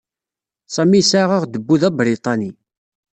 [0.75, 2.51] Sami yesɛa aɣdebbu d abriṭani.